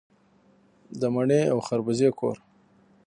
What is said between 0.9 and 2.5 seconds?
د مڼې او خربوزې کور.